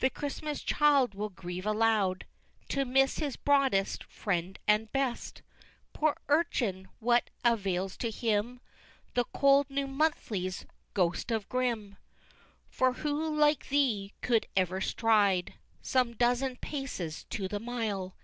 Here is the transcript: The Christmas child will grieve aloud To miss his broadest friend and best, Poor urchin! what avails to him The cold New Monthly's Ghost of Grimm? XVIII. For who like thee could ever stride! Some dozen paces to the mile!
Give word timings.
The 0.00 0.10
Christmas 0.10 0.62
child 0.64 1.14
will 1.14 1.28
grieve 1.28 1.64
aloud 1.64 2.26
To 2.70 2.84
miss 2.84 3.20
his 3.20 3.36
broadest 3.36 4.02
friend 4.02 4.58
and 4.66 4.90
best, 4.90 5.42
Poor 5.92 6.16
urchin! 6.28 6.88
what 6.98 7.30
avails 7.44 7.96
to 7.98 8.10
him 8.10 8.58
The 9.14 9.26
cold 9.32 9.70
New 9.70 9.86
Monthly's 9.86 10.66
Ghost 10.92 11.30
of 11.30 11.48
Grimm? 11.48 11.90
XVIII. 11.92 11.96
For 12.68 12.92
who 12.94 13.32
like 13.36 13.68
thee 13.68 14.12
could 14.22 14.48
ever 14.56 14.80
stride! 14.80 15.54
Some 15.80 16.14
dozen 16.14 16.56
paces 16.56 17.22
to 17.30 17.46
the 17.46 17.60
mile! 17.60 18.16